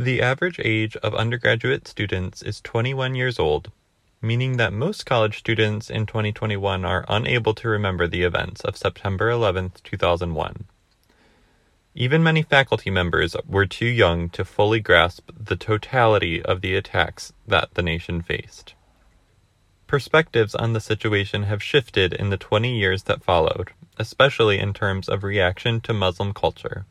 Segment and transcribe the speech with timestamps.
[0.00, 3.72] The average age of undergraduate students is 21 years old,
[4.22, 9.28] meaning that most college students in 2021 are unable to remember the events of September
[9.28, 10.66] 11, 2001.
[11.96, 17.32] Even many faculty members were too young to fully grasp the totality of the attacks
[17.48, 18.74] that the nation faced.
[19.88, 25.08] Perspectives on the situation have shifted in the 20 years that followed, especially in terms
[25.08, 26.86] of reaction to Muslim culture.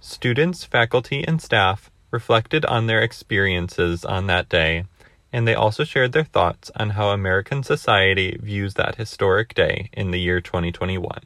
[0.00, 4.84] Students, faculty, and staff reflected on their experiences on that day,
[5.32, 10.12] and they also shared their thoughts on how American society views that historic day in
[10.12, 11.20] the year 2021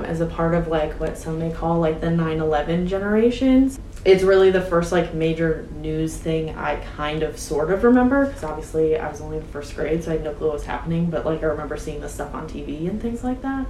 [0.00, 4.50] as a part of like what some may call like the 9-11 generations it's really
[4.50, 8.26] the first like major news thing i kind of sort of remember.
[8.26, 10.66] Because obviously i was only in first grade so i had no clue what was
[10.66, 13.66] happening but like i remember seeing the stuff on tv and things like that.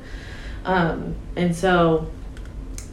[0.65, 2.11] Um, and so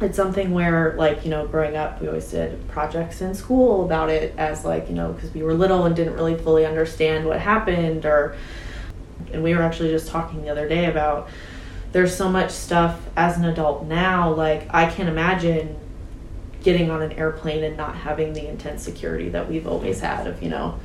[0.03, 4.09] it's something where like you know growing up we always did projects in school about
[4.09, 7.39] it as like you know because we were little and didn't really fully understand what
[7.39, 8.35] happened or
[9.31, 11.29] and we were actually just talking the other day about
[11.91, 15.75] there's so much stuff as an adult now like i can't imagine
[16.63, 20.41] getting on an airplane and not having the intense security that we've always had of
[20.41, 20.79] you know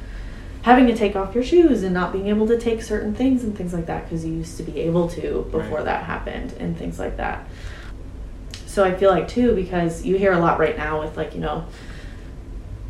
[0.63, 3.57] having to take off your shoes and not being able to take certain things and
[3.57, 5.85] things like that because you used to be able to before right.
[5.85, 7.47] that happened and things like that
[8.79, 11.41] so i feel like too because you hear a lot right now with like you
[11.41, 11.67] know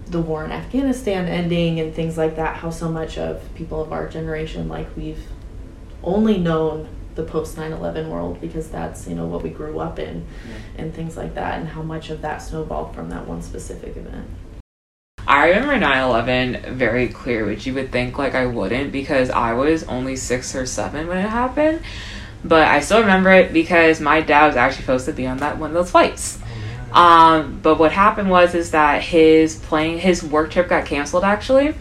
[0.08, 3.90] the war in afghanistan ending and things like that how so much of people of
[3.90, 5.22] our generation like we've
[6.02, 10.26] only known the post 9-11 world because that's you know what we grew up in
[10.46, 10.82] yeah.
[10.82, 14.28] and things like that and how much of that snowballed from that one specific event
[15.26, 19.84] I remember 9/11 very clear, which you would think like I wouldn't because I was
[19.84, 21.82] only 6 or 7 when it happened.
[22.44, 25.58] But I still remember it because my dad was actually supposed to be on that
[25.58, 26.38] one of those flights.
[26.92, 31.24] Oh, um, but what happened was is that his plane his work trip got canceled
[31.24, 31.74] actually.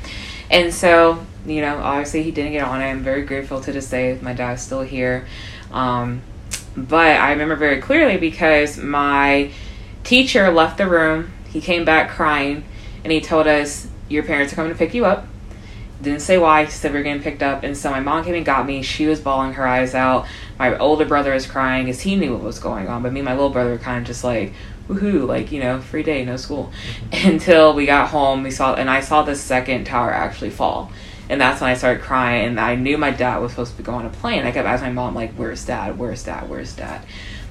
[0.49, 2.85] And so you know, obviously he didn't get on it.
[2.85, 4.17] I'm very grateful to this day.
[4.21, 5.25] My dad's still here.
[5.71, 6.21] Um,
[6.75, 9.51] but I remember very clearly because my
[10.03, 11.31] teacher left the room.
[11.49, 12.63] He came back crying
[13.03, 15.27] and he told us, Your parents are coming to pick you up.
[16.01, 17.63] Didn't say why, he said we are getting picked up.
[17.63, 18.83] And so my mom came and got me.
[18.83, 20.27] She was bawling her eyes out.
[20.59, 23.03] My older brother was crying because he knew what was going on.
[23.03, 24.53] But me and my little brother were kind of just like,
[24.87, 26.71] woohoo, like, you know, free day, no school.
[27.11, 27.29] Mm-hmm.
[27.31, 30.91] Until we got home, we saw, and I saw the second tower actually fall.
[31.29, 32.47] And that's when I started crying.
[32.47, 34.45] And I knew my dad was supposed to go on a plane.
[34.45, 35.97] I kept asking my mom, like, where's dad?
[35.97, 36.49] Where's dad?
[36.49, 37.05] Where's dad?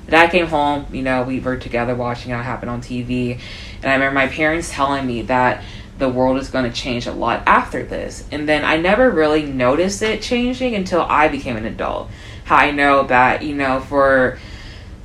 [0.09, 3.41] dad came home, you know, we were together watching it happen on TV.
[3.83, 5.63] And I remember my parents telling me that
[5.99, 8.25] the world is going to change a lot after this.
[8.31, 12.11] And then I never really noticed it changing until I became an adult.
[12.45, 14.39] How I know that, you know, for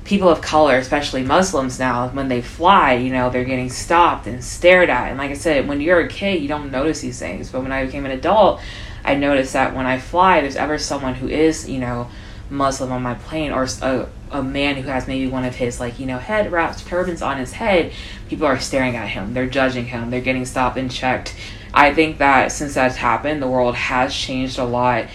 [0.03, 4.43] people of color, especially Muslims now, when they fly, you know, they're getting stopped and
[4.43, 5.09] stared at.
[5.09, 7.49] And like I said, when you're a kid, you don't notice these things.
[7.49, 8.61] But when I became an adult,
[9.03, 12.09] I noticed that when I fly, there's ever someone who is, you know,
[12.51, 15.99] Muslim on my plane or a, a man who has maybe one of his, like,
[15.99, 17.93] you know, head wraps, turbans on his head,
[18.29, 19.33] people are staring at him.
[19.33, 20.11] They're judging him.
[20.11, 21.35] They're getting stopped and checked.
[21.73, 25.07] I think that since that's happened, the world has changed a lot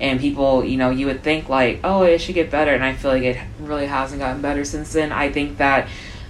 [0.00, 2.92] and people you know you would think like oh it should get better and i
[2.92, 5.88] feel like it really hasn't gotten better since then i think that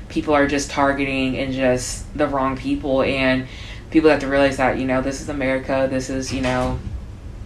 [0.09, 3.47] people are just targeting and just the wrong people and
[3.91, 6.79] people have to realize that you know this is america this is you know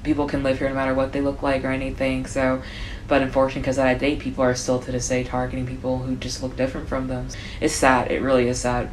[0.09, 2.63] people can live here no matter what they look like or anything so
[3.07, 6.43] but unfortunately because I date people are still to this day targeting people who just
[6.43, 7.29] look different from them
[7.61, 8.91] it's sad it really is sad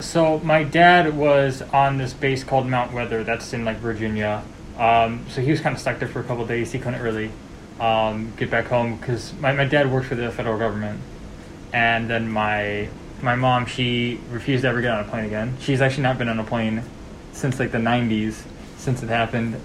[0.00, 4.42] so my dad was on this base called Mount Weather that's in like Virginia
[4.80, 6.72] um, so he was kind of stuck there for a couple days.
[6.72, 7.30] He couldn't really
[7.78, 11.00] um, get back home because my, my dad worked for the federal government,
[11.74, 12.88] and then my
[13.20, 15.54] my mom she refused to ever get on a plane again.
[15.60, 16.82] She's actually not been on a plane
[17.32, 18.42] since like the '90s
[18.80, 19.60] since it happened.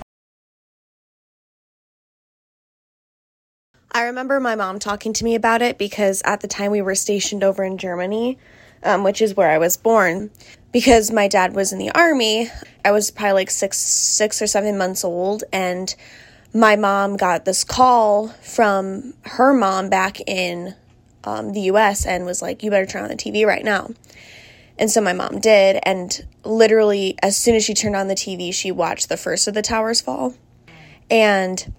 [3.92, 6.96] I remember my mom talking to me about it because at the time we were
[6.96, 8.38] stationed over in Germany,
[8.84, 10.32] um, which is where I was born
[10.74, 12.50] because my dad was in the army.
[12.84, 15.96] I was probably like six, six or seven months old, and
[16.54, 20.76] my mom got this call from her mom back in
[21.24, 22.06] um, the U.S.
[22.06, 23.92] and was like, "You better turn on the TV right now."
[24.78, 28.54] And so my mom did, and literally as soon as she turned on the TV,
[28.54, 30.34] she watched the first of the towers fall,
[31.10, 31.74] and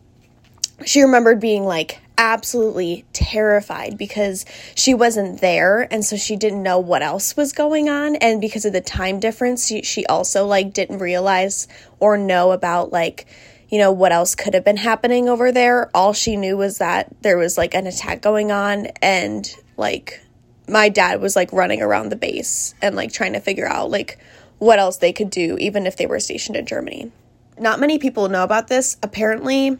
[0.84, 4.44] she remembered being like absolutely terrified because
[4.74, 8.16] she wasn't there and so she didn't know what else was going on.
[8.16, 11.68] And because of the time difference she, she also like didn't realize
[12.00, 13.26] or know about like
[13.68, 15.90] you know what else could have been happening over there.
[15.94, 20.22] All she knew was that there was like an attack going on and like
[20.68, 24.18] my dad was like running around the base and like trying to figure out like
[24.58, 27.12] what else they could do even if they were stationed in Germany.
[27.58, 28.96] Not many people know about this.
[29.02, 29.78] Apparently,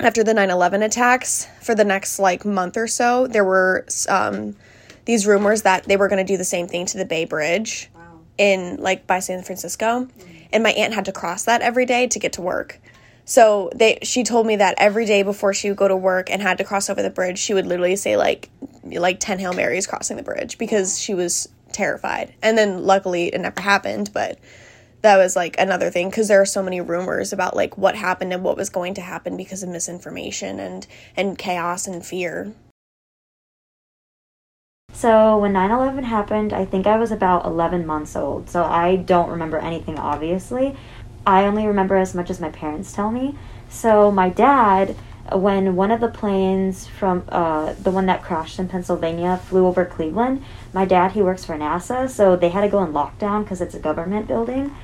[0.00, 4.56] after the 9/11 attacks, for the next like month or so, there were um,
[5.04, 7.90] these rumors that they were going to do the same thing to the Bay Bridge
[7.94, 8.20] wow.
[8.38, 10.32] in like by San Francisco, mm-hmm.
[10.52, 12.80] and my aunt had to cross that every day to get to work.
[13.26, 16.40] So they she told me that every day before she would go to work and
[16.40, 18.48] had to cross over the bridge, she would literally say like
[18.84, 22.32] like 10 Hail Marys crossing the bridge because she was terrified.
[22.40, 24.38] And then luckily it never happened, but
[25.02, 28.32] that was like another thing because there are so many rumors about like what happened
[28.32, 30.86] and what was going to happen because of misinformation and
[31.16, 32.54] and chaos and fear.
[34.92, 38.48] So when 9/11 happened, I think I was about 11 months old.
[38.48, 40.76] So I don't remember anything obviously.
[41.26, 43.36] I only remember as much as my parents tell me.
[43.68, 44.96] So my dad
[45.32, 49.84] when one of the planes from uh, the one that crashed in Pennsylvania flew over
[49.84, 53.60] Cleveland, my dad, he works for NASA, so they had to go in lockdown because
[53.60, 54.74] it's a government building.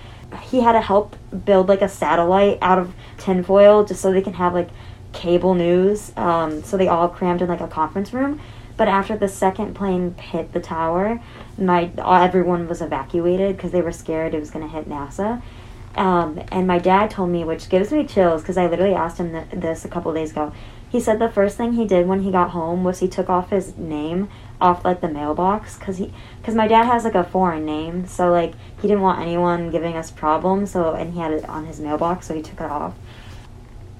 [0.42, 4.34] He had to help build like a satellite out of tinfoil just so they can
[4.34, 4.70] have like
[5.12, 6.12] cable news.
[6.16, 8.40] Um, so they all crammed in like a conference room.
[8.76, 11.20] But after the second plane hit the tower,
[11.58, 15.42] my everyone was evacuated because they were scared it was going to hit NASA.
[15.94, 19.32] Um, and my dad told me, which gives me chills because I literally asked him
[19.32, 20.52] th- this a couple days ago.
[20.90, 23.50] He said the first thing he did when he got home was he took off
[23.50, 24.28] his name
[24.60, 28.30] off like the mailbox because he because my dad has like a foreign name, so
[28.30, 30.70] like he didn't want anyone giving us problems.
[30.70, 32.94] So and he had it on his mailbox, so he took it off.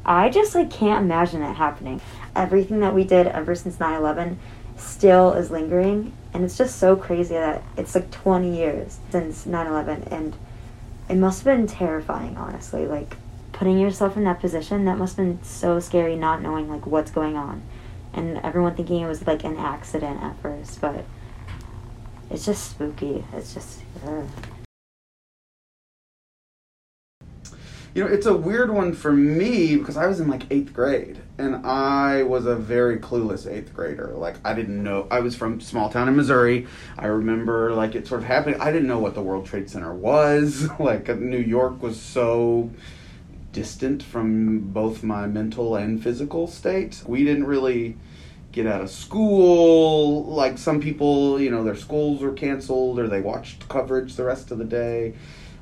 [0.05, 2.01] I just like can't imagine it happening.
[2.35, 4.37] Everything that we did ever since 9/11
[4.77, 10.11] still is lingering, and it's just so crazy that it's like 20 years since 9/11
[10.11, 10.37] and
[11.13, 12.87] it must have been terrifying, honestly.
[12.87, 13.19] Like
[13.53, 17.11] putting yourself in that position, that must have been so scary not knowing like what's
[17.11, 17.63] going on.
[18.15, 21.05] And everyone thinking it was like an accident at first, but
[22.31, 23.25] it's just spooky.
[23.35, 24.27] It's just ugh.
[27.95, 31.21] You know, it's a weird one for me because I was in like eighth grade
[31.37, 34.15] and I was a very clueless eighth grader.
[34.17, 35.07] Like, I didn't know.
[35.11, 36.67] I was from small town in Missouri.
[36.97, 38.59] I remember like it sort of happening.
[38.61, 40.69] I didn't know what the World Trade Center was.
[40.79, 42.71] like, New York was so
[43.53, 47.03] distant from both my mental and physical state.
[47.07, 47.99] We didn't really
[48.53, 50.25] get out of school.
[50.25, 54.51] Like some people, you know, their schools were canceled or they watched coverage the rest
[54.51, 55.15] of the day.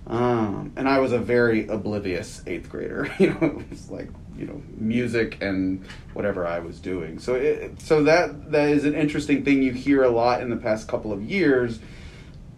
[0.06, 3.12] Um, and I was a very oblivious eighth grader.
[3.19, 7.19] You know, it was like you know music and whatever I was doing.
[7.19, 10.56] So it, so that that is an interesting thing you hear a lot in the
[10.56, 11.79] past couple of years.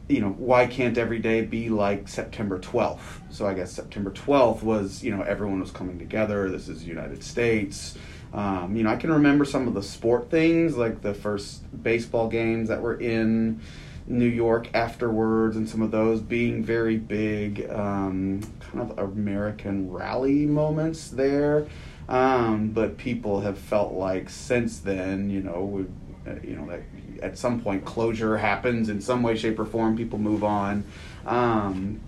[0.09, 3.21] You know, why can't every day be like September 12th?
[3.31, 6.51] So I guess September 12th was, you know, everyone was coming together.
[6.51, 7.97] This is the United States.
[8.35, 12.29] Um, you know, I can remember some of the sport things, like the first baseball
[12.29, 13.61] games that were in
[14.07, 20.47] New York afterwards, and some of those being very big, um, kind of American rally
[20.47, 21.67] moments there.
[22.09, 25.83] Um, but people have felt like since then, you know, we,
[26.31, 26.83] uh, you know, that
[27.23, 29.97] at some point closure happens in some way, shape, or form.
[29.97, 30.85] People move on.
[31.25, 32.01] Um,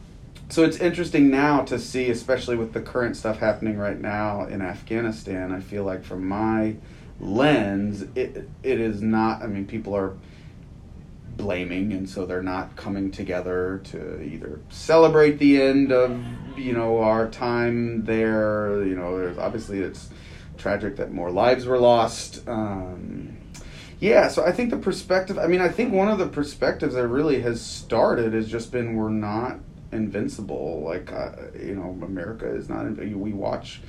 [0.48, 4.60] so it's interesting now to see, especially with the current stuff happening right now in
[4.60, 5.52] Afghanistan.
[5.52, 6.76] I feel like from my
[7.20, 9.42] lens, it it is not.
[9.42, 10.14] I mean, people are
[11.36, 16.24] blaming and so they're not coming together to either celebrate the end of
[16.56, 18.84] you know our time there.
[18.84, 20.10] You know there's obviously it's
[20.56, 22.46] tragic that more lives were lost.
[22.48, 23.36] Um,
[24.00, 27.06] yeah so i think the perspective i mean i think one of the perspectives that
[27.06, 29.58] really has started has just been we're not
[29.92, 30.82] invincible.
[30.84, 33.80] Like uh, you know america is not we watch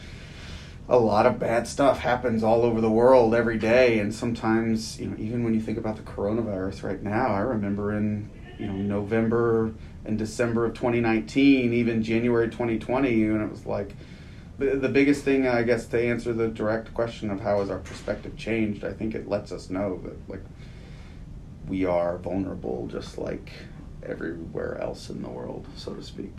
[0.88, 5.08] a lot of bad stuff happens all over the world every day and sometimes you
[5.08, 8.74] know even when you think about the coronavirus right now i remember in you know
[8.74, 9.74] november
[10.06, 13.96] and december of 2019 even january 2020 and it was like
[14.60, 17.80] the, the biggest thing i guess to answer the direct question of how has our
[17.80, 20.44] perspective changed i think it lets us know that like
[21.68, 23.51] we are vulnerable just like
[24.04, 26.32] everywhere else in the world so to speak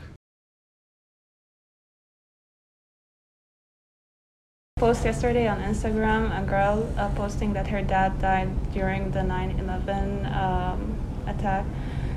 [4.78, 10.26] post yesterday on Instagram a girl uh, posting that her dad died during the 9/11
[10.36, 11.64] um, attack.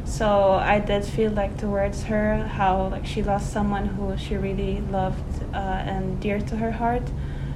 [0.04, 4.82] So I did feel like towards her how like she lost someone who she really
[4.92, 7.08] loved uh, and dear to her heart.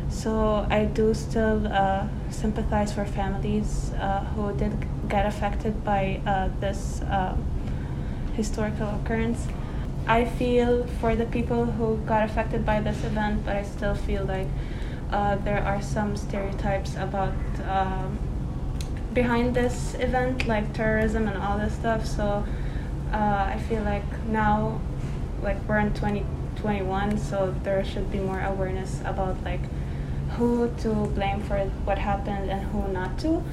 [0.07, 4.71] So I do still uh, sympathize for families uh, who did
[5.09, 7.43] get affected by uh, this um,
[8.35, 9.47] historical occurrence.
[10.07, 14.23] I feel for the people who got affected by this event, but I still feel
[14.23, 14.47] like
[15.13, 17.33] uh, there are some stereotypes about
[17.69, 18.17] um,
[19.13, 22.03] behind this event, like terrorism and all this stuff.
[22.03, 22.43] So
[23.11, 24.81] uh, I feel like now,
[25.43, 29.61] like we're in 2021, so there should be more awareness about like
[30.31, 33.43] who to blame for what happened and who not to,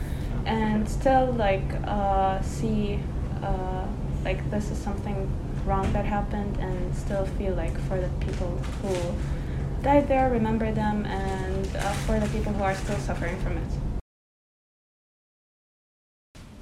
[0.47, 3.00] and still like uh, see
[3.43, 3.85] uh,
[4.25, 5.31] like this is something
[5.67, 8.97] wrong that happened, and still feel like for the people who
[9.83, 13.69] died there, remember them, and uh, for the people who are still suffering from it.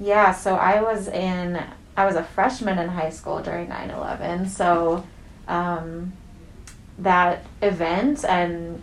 [0.01, 1.63] Yeah, so I was in,
[1.97, 4.49] I was a freshman in high school during 9 11.
[4.49, 5.05] So
[5.49, 6.13] um,
[6.99, 8.83] that event and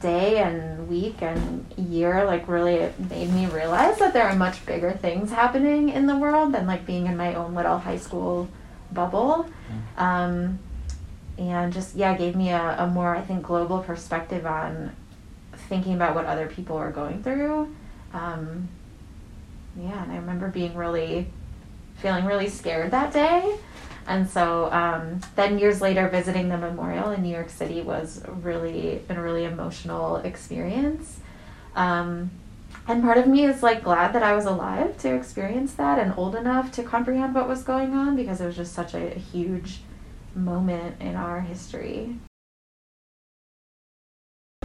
[0.00, 4.92] day and week and year like really made me realize that there are much bigger
[4.92, 8.48] things happening in the world than like being in my own little high school
[8.92, 9.48] bubble.
[9.96, 10.58] Um,
[11.38, 14.94] and just, yeah, gave me a, a more, I think, global perspective on
[15.68, 17.74] thinking about what other people are going through.
[18.12, 18.68] Um,
[19.80, 21.28] yeah, and I remember being really,
[21.96, 23.56] feeling really scared that day.
[24.06, 29.02] And so um, then years later, visiting the memorial in New York City was really
[29.08, 31.20] a really emotional experience.
[31.76, 32.30] Um,
[32.88, 36.14] and part of me is like glad that I was alive to experience that and
[36.16, 39.18] old enough to comprehend what was going on because it was just such a, a
[39.18, 39.80] huge
[40.34, 42.16] moment in our history.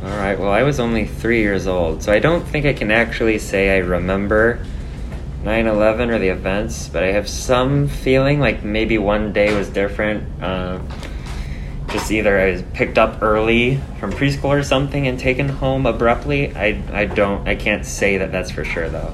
[0.01, 2.91] All right, well, I was only three years old, so I don't think I can
[2.91, 4.65] actually say I remember
[5.43, 9.69] 9 11 or the events, but I have some feeling like maybe one day was
[9.69, 10.41] different.
[10.41, 10.79] Uh,
[11.89, 16.55] just either I was picked up early from preschool or something and taken home abruptly.
[16.55, 19.13] I, I don't, I can't say that that's for sure though.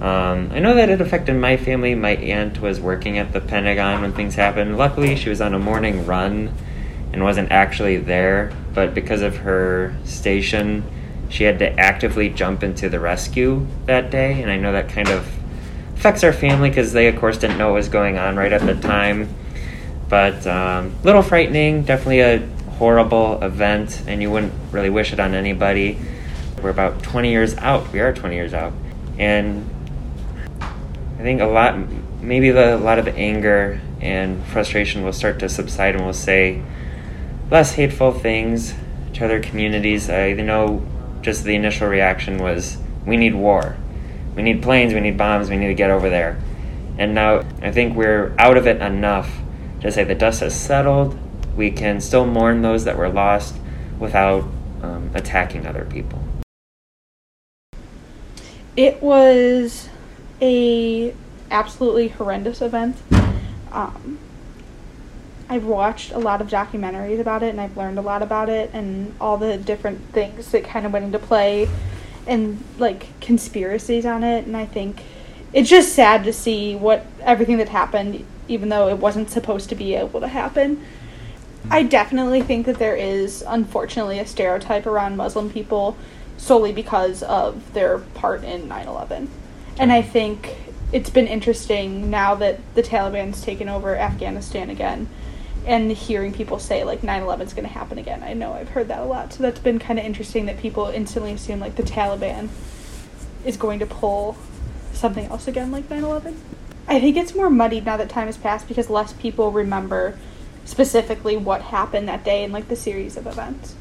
[0.00, 1.94] Um, I know that it affected my family.
[1.94, 4.76] My aunt was working at the Pentagon when things happened.
[4.76, 6.52] Luckily, she was on a morning run
[7.12, 10.84] and wasn't actually there, but because of her station,
[11.28, 15.08] she had to actively jump into the rescue that day, and I know that kind
[15.08, 15.26] of
[15.96, 18.62] affects our family because they, of course, didn't know what was going on right at
[18.62, 19.32] the time.
[20.08, 22.46] But um, little frightening, definitely a
[22.78, 25.98] horrible event, and you wouldn't really wish it on anybody.
[26.62, 27.92] We're about 20 years out.
[27.92, 28.72] We are 20 years out,
[29.18, 29.68] and
[31.24, 31.76] think a lot,
[32.20, 36.12] maybe the, a lot of the anger and frustration will start to subside, and we'll
[36.12, 36.62] say
[37.50, 38.74] less hateful things
[39.14, 40.08] to other communities.
[40.08, 40.86] I know
[41.22, 43.76] just the initial reaction was, "We need war."
[44.34, 46.40] We need planes, we need bombs, we need to get over there.
[46.98, 49.30] And now I think we're out of it enough
[49.80, 51.16] to say the dust has settled.
[51.56, 53.54] We can still mourn those that were lost
[53.98, 54.42] without
[54.82, 56.20] um, attacking other people.
[58.76, 59.88] It was
[60.44, 61.14] a
[61.50, 62.96] absolutely horrendous event.
[63.72, 64.18] Um,
[65.48, 68.70] I've watched a lot of documentaries about it and I've learned a lot about it
[68.72, 71.68] and all the different things that kind of went into play
[72.26, 75.02] and like conspiracies on it and I think
[75.52, 79.74] it's just sad to see what everything that happened even though it wasn't supposed to
[79.74, 80.84] be able to happen.
[81.70, 85.96] I definitely think that there is unfortunately a stereotype around Muslim people
[86.36, 89.28] solely because of their part in 9/11.
[89.78, 90.56] And I think
[90.92, 95.08] it's been interesting now that the Taliban's taken over Afghanistan again
[95.66, 98.22] and hearing people say like 9-11 is going to happen again.
[98.22, 99.32] I know i've heard that a lot.
[99.32, 102.48] So that's been kind of interesting that people instantly assume like the taliban
[103.44, 104.36] is going to pull
[104.92, 106.36] something else again like 9-11
[106.86, 110.16] i think it's more muddied now that time has passed because less people remember
[110.64, 113.74] specifically what happened that day and like the series of events.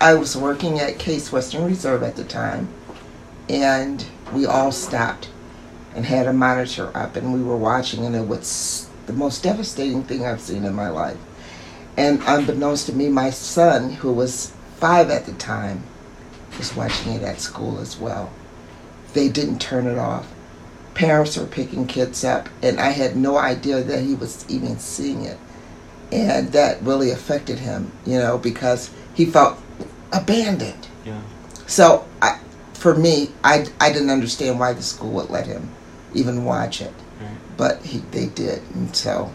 [0.00, 2.68] I was working at case western reserve at the time
[3.48, 5.28] and we all stopped
[5.94, 10.02] and had a monitor up and we were watching and it was the most devastating
[10.02, 11.18] thing I've seen in my life.
[11.96, 15.84] And unbeknownst to me, my son, who was five at the time,
[16.58, 18.32] was watching it at school as well.
[19.12, 20.32] They didn't turn it off.
[20.94, 25.24] Parents were picking kids up, and I had no idea that he was even seeing
[25.24, 25.38] it.
[26.12, 29.58] And that really affected him, you know, because he felt
[30.12, 30.86] abandoned.
[31.04, 31.20] Yeah.
[31.66, 32.38] So, I,
[32.84, 35.70] for me, I, I didn't understand why the school would let him
[36.12, 36.92] even watch it.
[37.56, 39.32] But he, they did, and so